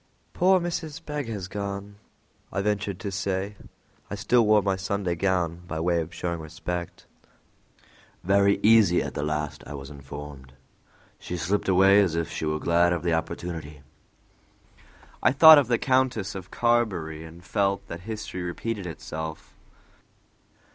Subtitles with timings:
[0.33, 0.99] "Poor Mrs.
[1.05, 1.97] Begg has gone,"
[2.51, 3.55] I ventured to say.
[4.09, 7.05] I still wore my Sunday gown by way of showing respect.
[7.05, 10.53] "She has gone," said the captain, "very easy at the last, I was informed;
[11.19, 13.81] she slipped away as if she were glad of the opportunity."
[15.21, 19.53] I thought of the Countess of Carberry, and felt that history repeated itself.